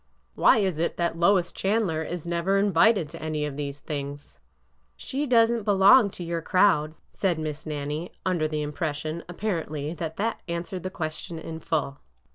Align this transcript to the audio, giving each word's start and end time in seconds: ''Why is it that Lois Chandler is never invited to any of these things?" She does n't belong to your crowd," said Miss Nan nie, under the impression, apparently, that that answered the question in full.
''Why 0.33 0.57
is 0.57 0.79
it 0.79 0.97
that 0.97 1.19
Lois 1.19 1.51
Chandler 1.51 2.01
is 2.01 2.25
never 2.25 2.57
invited 2.57 3.07
to 3.09 3.21
any 3.21 3.45
of 3.45 3.55
these 3.55 3.79
things?" 3.79 4.39
She 4.95 5.27
does 5.27 5.51
n't 5.51 5.63
belong 5.63 6.09
to 6.17 6.23
your 6.23 6.41
crowd," 6.41 6.95
said 7.11 7.37
Miss 7.37 7.67
Nan 7.67 7.89
nie, 7.89 8.11
under 8.25 8.47
the 8.47 8.63
impression, 8.63 9.23
apparently, 9.29 9.93
that 9.93 10.17
that 10.17 10.41
answered 10.47 10.81
the 10.81 10.89
question 10.89 11.37
in 11.37 11.59
full. 11.59 11.99